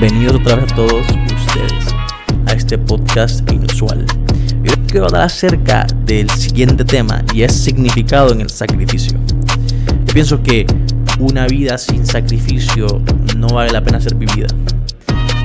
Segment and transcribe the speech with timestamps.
[0.00, 1.94] Bienvenidos otra vez a todos ustedes
[2.46, 4.06] a este podcast inusual.
[4.62, 9.18] Yo quiero hablar acerca del siguiente tema y es significado en el sacrificio.
[10.06, 10.64] Yo pienso que
[11.18, 12.86] una vida sin sacrificio
[13.36, 14.46] no vale la pena ser vivida.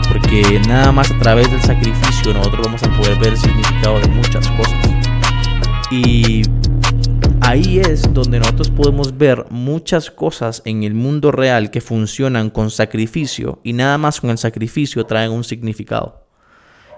[0.08, 4.08] Porque nada más a través del sacrificio nosotros vamos a poder ver el significado de
[4.08, 4.80] muchas cosas.
[5.92, 6.44] Y
[7.46, 12.72] ahí es donde nosotros podemos ver muchas cosas en el mundo real que funcionan con
[12.72, 16.26] sacrificio y nada más con el sacrificio traen un significado.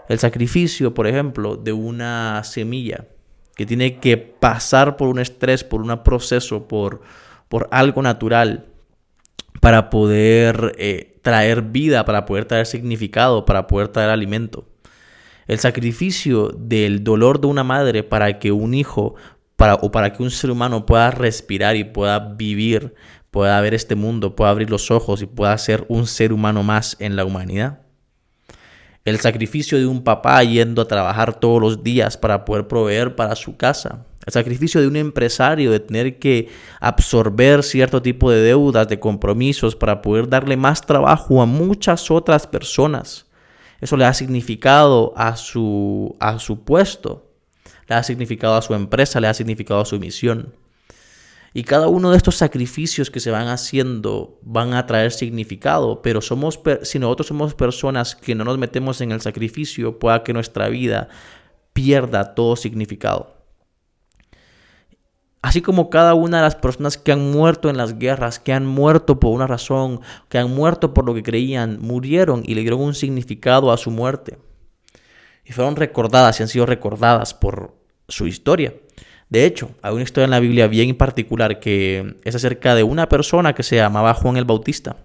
[0.08, 3.08] El sacrificio, por ejemplo, de una semilla
[3.56, 7.02] que tiene que pasar por un estrés, por un proceso, por,
[7.50, 8.68] por algo natural
[9.60, 14.66] para poder eh, traer vida, para poder traer significado, para poder traer alimento.
[15.48, 19.16] El sacrificio del dolor de una madre para que un hijo
[19.58, 22.94] para, o para que un ser humano pueda respirar y pueda vivir,
[23.32, 26.96] pueda ver este mundo, pueda abrir los ojos y pueda ser un ser humano más
[27.00, 27.80] en la humanidad.
[29.04, 33.36] El sacrificio de un papá yendo a trabajar todos los días para poder proveer para
[33.36, 34.06] su casa.
[34.26, 39.76] El sacrificio de un empresario de tener que absorber cierto tipo de deudas, de compromisos
[39.76, 43.26] para poder darle más trabajo a muchas otras personas.
[43.80, 47.27] Eso le da significado a su, a su puesto
[47.88, 50.54] le da significado a su empresa, le da significado a su misión.
[51.54, 56.22] Y cada uno de estos sacrificios que se van haciendo van a traer significado, pero
[56.22, 60.70] somos, si nosotros somos personas que no nos metemos en el sacrificio, pueda que nuestra
[60.70, 61.08] vida
[61.74, 63.38] pierda todo significado.
[65.42, 68.66] Así como cada una de las personas que han muerto en las guerras, que han
[68.66, 72.82] muerto por una razón, que han muerto por lo que creían, murieron y le dieron
[72.82, 74.40] un significado a su muerte.
[75.46, 77.77] Y fueron recordadas y han sido recordadas por,
[78.08, 78.74] su historia.
[79.30, 83.10] De hecho, hay una historia en la Biblia bien particular que es acerca de una
[83.10, 84.98] persona que se llamaba Juan el Bautista,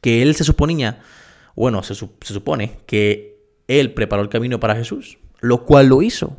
[0.00, 1.00] que él se suponía,
[1.54, 3.36] bueno, se, supone que
[3.66, 6.38] él preparó el camino para Jesús, lo cual lo hizo.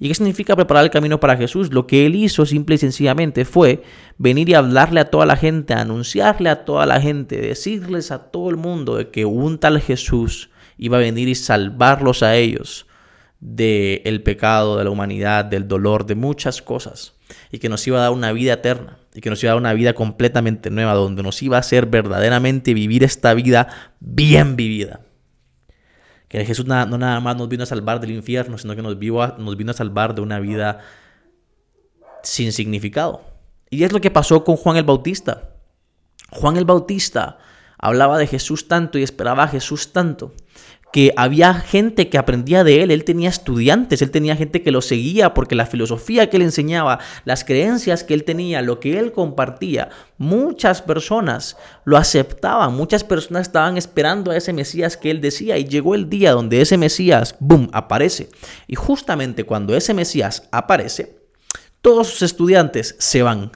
[0.00, 1.72] ¿Y qué significa preparar el camino para Jesús?
[1.72, 3.84] Lo que él hizo simple y sencillamente fue
[4.18, 8.50] venir y hablarle a toda la gente, anunciarle a toda la gente, decirles a todo
[8.50, 12.88] el mundo de que un tal Jesús iba a venir y salvarlos a ellos
[13.44, 17.12] del pecado, de la humanidad, del dolor, de muchas cosas.
[17.52, 18.98] Y que nos iba a dar una vida eterna.
[19.14, 21.84] Y que nos iba a dar una vida completamente nueva, donde nos iba a hacer
[21.86, 23.68] verdaderamente vivir esta vida
[24.00, 25.00] bien vivida.
[26.28, 29.36] Que Jesús no nada más nos vino a salvar del infierno, sino que nos vino,
[29.36, 30.80] nos vino a salvar de una vida
[32.22, 33.22] sin significado.
[33.68, 35.50] Y es lo que pasó con Juan el Bautista.
[36.30, 37.36] Juan el Bautista
[37.78, 40.32] hablaba de Jesús tanto y esperaba a Jesús tanto
[40.94, 44.80] que había gente que aprendía de él, él tenía estudiantes, él tenía gente que lo
[44.80, 49.10] seguía porque la filosofía que él enseñaba, las creencias que él tenía, lo que él
[49.10, 49.88] compartía,
[50.18, 55.64] muchas personas lo aceptaban, muchas personas estaban esperando a ese Mesías que él decía y
[55.64, 58.28] llegó el día donde ese Mesías, boom, aparece.
[58.68, 61.18] Y justamente cuando ese Mesías aparece,
[61.82, 63.50] todos sus estudiantes se van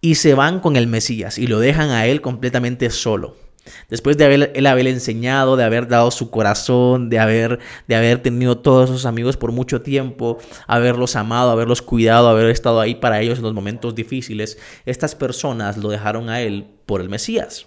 [0.00, 3.47] y se van con el Mesías y lo dejan a él completamente solo.
[3.88, 8.22] Después de haber, él haber enseñado, de haber dado su corazón, de haber, de haber
[8.22, 13.20] tenido todos esos amigos por mucho tiempo, haberlos amado, haberlos cuidado, haber estado ahí para
[13.20, 17.66] ellos en los momentos difíciles, estas personas lo dejaron a él por el Mesías.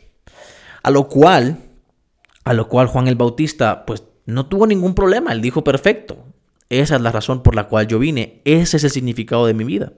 [0.84, 1.58] A lo cual,
[2.44, 6.26] a lo cual Juan el Bautista, pues no tuvo ningún problema, él dijo perfecto.
[6.70, 9.66] Esa es la razón por la cual yo vine, ese es el significado de mi
[9.66, 9.92] vida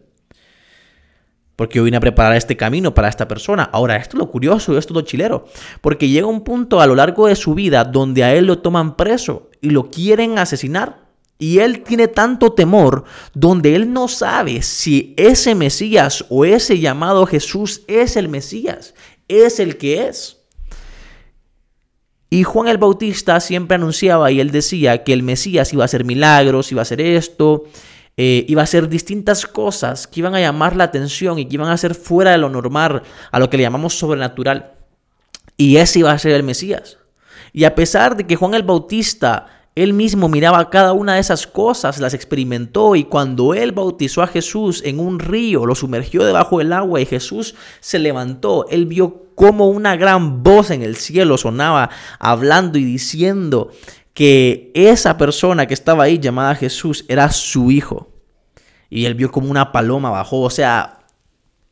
[1.56, 3.64] porque yo vine a preparar este camino para esta persona.
[3.72, 5.46] Ahora, esto es lo curioso, esto es lo chilero,
[5.82, 8.96] porque llega un punto a lo largo de su vida donde a él lo toman
[8.96, 11.04] preso y lo quieren asesinar.
[11.40, 13.04] Y él tiene tanto temor
[13.34, 18.94] donde él no sabe si ese Mesías o ese llamado Jesús es el Mesías,
[19.28, 20.44] es el que es.
[22.30, 26.04] Y Juan el Bautista siempre anunciaba y él decía que el Mesías iba a hacer
[26.04, 27.66] milagros, iba a hacer esto,
[28.16, 31.70] eh, iba a ser distintas cosas que iban a llamar la atención y que iban
[31.70, 34.74] a ser fuera de lo normal, a lo que le llamamos sobrenatural.
[35.58, 36.98] Y ese iba a ser el Mesías.
[37.54, 41.48] Y a pesar de que Juan el Bautista, él mismo miraba cada una de esas
[41.48, 46.60] cosas, las experimentó y cuando él bautizó a Jesús en un río, lo sumergió debajo
[46.60, 51.40] del agua y Jesús se levantó, él vio como una gran voz en el cielo
[51.40, 51.90] sonaba
[52.20, 53.72] hablando y diciendo
[54.14, 58.12] que esa persona que estaba ahí llamada Jesús era su hijo.
[58.90, 60.42] Y él vio como una paloma bajó.
[60.42, 61.00] O sea,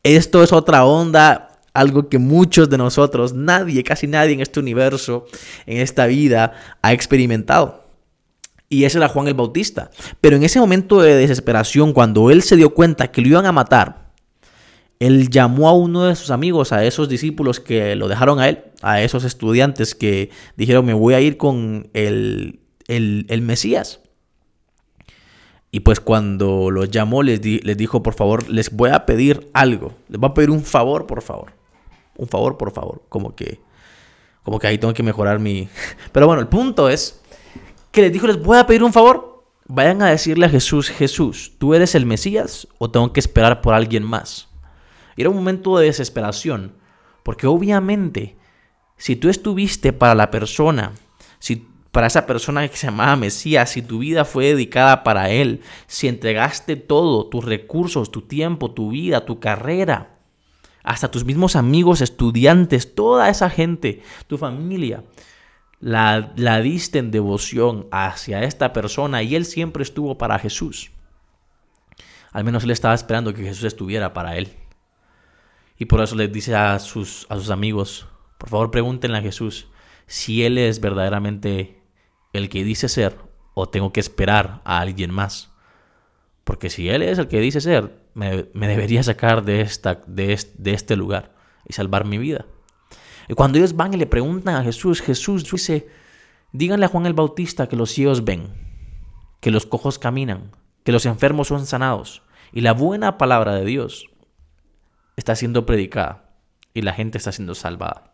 [0.04, 5.26] esto es otra onda, algo que muchos de nosotros, nadie, casi nadie en este universo,
[5.66, 7.86] en esta vida, ha experimentado.
[8.70, 9.92] Y ese era Juan el Bautista.
[10.20, 13.52] Pero en ese momento de desesperación, cuando él se dio cuenta que lo iban a
[13.52, 14.01] matar,
[15.02, 18.66] él llamó a uno de sus amigos, a esos discípulos que lo dejaron a él,
[18.84, 24.00] a esos estudiantes que dijeron, me voy a ir con el, el, Mesías.
[25.72, 29.96] Y pues cuando los llamó, les, les dijo, por favor, les voy a pedir algo.
[30.08, 31.54] Les voy a pedir un favor, por favor.
[32.16, 33.02] Un favor, por favor.
[33.10, 33.60] Como que,
[34.44, 35.68] como que ahí tengo que mejorar mi...
[36.12, 37.20] Pero bueno, el punto es
[37.90, 39.46] que les dijo, les voy a pedir un favor.
[39.66, 43.74] Vayan a decirle a Jesús, Jesús, ¿tú eres el Mesías o tengo que esperar por
[43.74, 44.51] alguien más?
[45.18, 46.74] Era un momento de desesperación,
[47.24, 48.36] porque obviamente,
[48.98, 50.94] si tú estuviste para la persona,
[51.40, 55.62] si para esa persona que se llamaba Mesías, si tu vida fue dedicada para Él,
[55.88, 60.18] si entregaste todo, tus recursos, tu tiempo, tu vida, tu carrera,
[60.84, 65.04] hasta tus mismos amigos, estudiantes, toda esa gente, tu familia,
[65.80, 70.92] la, la diste en devoción hacia esta persona y Él siempre estuvo para Jesús.
[72.32, 74.61] Al menos Él estaba esperando que Jesús estuviera para Él.
[75.82, 78.06] Y por eso les dice a sus, a sus amigos,
[78.38, 79.68] por favor pregúntenle a Jesús
[80.06, 81.82] si Él es verdaderamente
[82.34, 83.18] el que dice ser
[83.56, 85.50] o tengo que esperar a alguien más.
[86.44, 90.74] Porque si Él es el que dice ser, me, debería sacar de, esta, de, de
[90.76, 91.34] este lugar
[91.68, 92.46] y salvar mi vida.
[93.28, 95.88] Y cuando ellos van y le preguntan a Jesús, Jesús dice,
[96.52, 98.54] díganle a Juan el Bautista que los ciegos ven,
[99.40, 100.52] que los cojos caminan,
[100.84, 102.22] que los enfermos son sanados.
[102.54, 104.11] Y la buena palabra de Dios
[105.16, 106.30] está siendo predicada
[106.74, 108.14] y la gente está siendo salvada.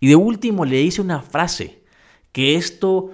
[0.00, 1.82] Y de último le dice una frase
[2.32, 3.12] que esto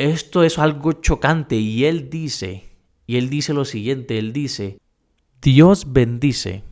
[0.00, 2.70] esto es algo chocante y él dice,
[3.06, 4.78] y él dice lo siguiente, él dice,
[5.42, 6.64] Dios bendice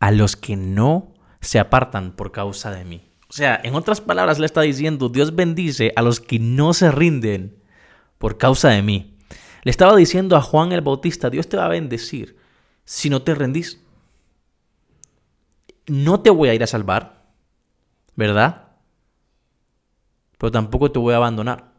[0.00, 3.02] a los que no se apartan por causa de mí.
[3.28, 6.90] O sea, en otras palabras le está diciendo, Dios bendice a los que no se
[6.90, 7.62] rinden
[8.18, 9.16] por causa de mí.
[9.62, 12.36] Le estaba diciendo a Juan el Bautista, Dios te va a bendecir
[12.92, 13.80] si no te rendís.
[15.86, 17.24] No te voy a ir a salvar,
[18.16, 18.68] ¿verdad?
[20.36, 21.72] Pero tampoco te voy a abandonar.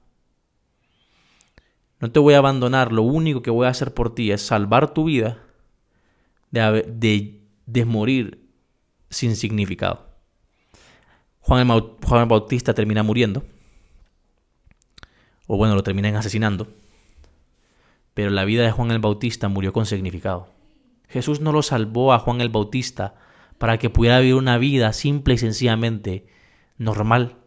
[2.00, 4.96] No te voy a abandonar, lo único que voy a hacer por ti es salvar
[4.96, 5.38] tu vida
[6.50, 8.50] de, morir
[9.12, 10.08] sin significado.
[11.42, 13.46] Juan el, Juan el Bautista termina muriendo,
[15.46, 16.68] o bueno, lo terminan asesinando,
[18.16, 20.63] pero la vida de Juan el Bautista murió con significado.
[21.14, 23.14] Jesús no lo salvó a Juan el Bautista
[23.60, 26.26] para que pudiera vivir una vida simple y sencillamente
[26.80, 27.38] normal,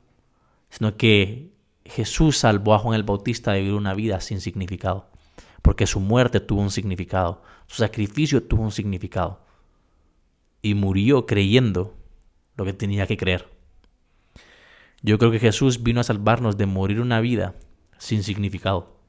[0.71, 1.51] sino que
[1.85, 5.11] Jesús salvó a Juan el Bautista de vivir una vida sin significado,
[5.63, 9.45] porque su muerte tuvo un significado, su sacrificio tuvo un significado,
[10.63, 11.97] y murió creyendo
[12.55, 13.49] lo que tenía que creer.
[15.03, 17.57] Yo creo que Jesús vino a salvarnos de morir una vida
[17.99, 19.01] sin significado.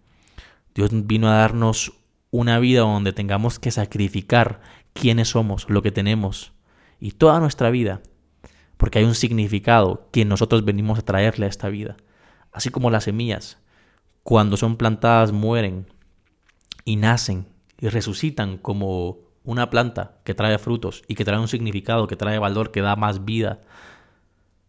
[0.74, 1.94] Dios vino a darnos
[2.38, 4.62] una vida donde tengamos que sacrificar
[4.94, 6.54] quiénes somos, lo que tenemos
[7.00, 8.02] y toda nuestra vida,
[8.78, 11.98] porque hay un significado que nosotros venimos a traerle a esta vida.
[12.52, 13.58] Así como las semillas,
[14.22, 15.88] cuando son plantadas, mueren
[16.86, 17.48] y nacen
[17.80, 22.38] y resucitan como una planta que trae frutos y que trae un significado, que trae
[22.38, 23.62] valor, que da más vida,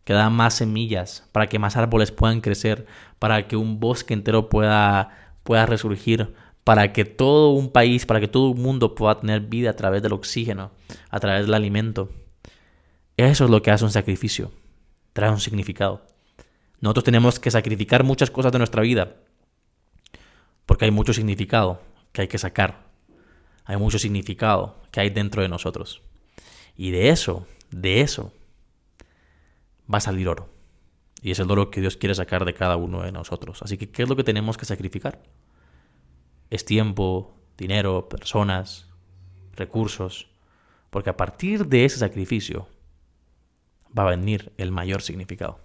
[0.04, 2.86] que da más semillas para que más árboles puedan crecer,
[3.18, 6.34] para que un bosque entero pueda, pueda resurgir,
[6.68, 10.02] para que todo un país, para que todo un mundo pueda tener vida a través
[10.02, 10.70] del oxígeno,
[11.08, 12.10] a través del alimento.
[13.16, 14.52] Eso es lo que hace un sacrificio,
[15.14, 16.02] trae un significado.
[16.82, 19.16] Nosotros tenemos que sacrificar muchas cosas de nuestra vida,
[20.66, 21.80] porque hay mucho significado
[22.12, 22.84] que hay que sacar.
[23.64, 26.02] Hay mucho significado que hay dentro de nosotros.
[26.76, 28.30] Y de eso, de eso,
[29.90, 30.50] va a salir oro.
[31.22, 33.62] Y es el oro que Dios quiere sacar de cada uno de nosotros.
[33.62, 35.22] Así que, ¿qué es lo que tenemos que sacrificar?
[36.50, 38.88] Es tiempo, dinero, personas,
[39.54, 40.28] recursos,
[40.90, 42.68] porque a partir de ese sacrificio
[43.96, 45.58] va a venir el mayor significado.